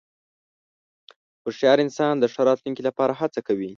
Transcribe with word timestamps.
هوښیار 1.43 1.77
انسان 1.85 2.13
د 2.19 2.25
ښه 2.33 2.41
راتلونکې 2.49 2.81
لپاره 2.87 3.13
هڅه 3.21 3.39
کوي. 3.47 3.69